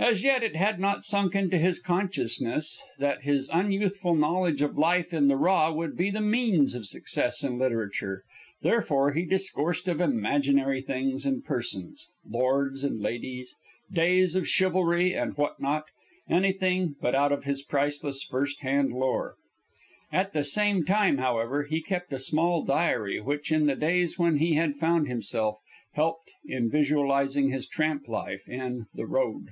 As 0.00 0.22
yet 0.22 0.44
it 0.44 0.54
had 0.54 0.78
not 0.78 1.04
sunk 1.04 1.34
into 1.34 1.58
his 1.58 1.80
consciousness 1.80 2.80
that 3.00 3.22
his 3.24 3.50
unyouthful 3.50 4.14
knowledge 4.14 4.62
of 4.62 4.78
life 4.78 5.12
in 5.12 5.26
the 5.26 5.34
raw 5.36 5.72
would 5.72 5.96
be 5.96 6.08
the 6.08 6.20
means 6.20 6.76
of 6.76 6.86
success 6.86 7.42
in 7.42 7.58
literature; 7.58 8.22
therefore 8.62 9.12
he 9.14 9.24
discoursed 9.24 9.88
of 9.88 10.00
imaginary 10.00 10.80
things 10.82 11.26
and 11.26 11.44
persons, 11.44 12.06
lords 12.24 12.84
and 12.84 13.00
ladies, 13.00 13.56
days 13.92 14.36
of 14.36 14.46
chivalry 14.46 15.14
and 15.14 15.36
what 15.36 15.60
not 15.60 15.86
anything 16.30 16.94
but 17.00 17.16
out 17.16 17.32
of 17.32 17.42
his 17.42 17.62
priceless 17.62 18.22
first 18.22 18.60
hand 18.60 18.92
lore. 18.92 19.34
At 20.12 20.32
the 20.32 20.44
same 20.44 20.84
time, 20.84 21.18
however, 21.18 21.64
he 21.64 21.82
kept 21.82 22.12
a 22.12 22.20
small 22.20 22.62
diary 22.62 23.20
which, 23.20 23.50
in 23.50 23.66
the 23.66 23.74
days 23.74 24.16
when 24.16 24.38
he 24.38 24.54
had 24.54 24.76
found 24.76 25.08
himself, 25.08 25.58
helped 25.94 26.30
in 26.46 26.70
visualizing 26.70 27.48
his 27.48 27.66
tramp 27.66 28.06
life, 28.06 28.48
in 28.48 28.86
"The 28.94 29.04
Road." 29.06 29.48